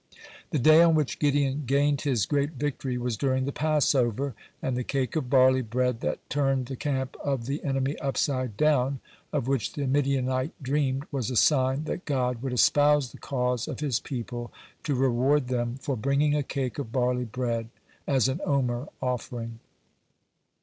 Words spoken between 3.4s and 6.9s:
the Passover, and the cake of barley bread that turned the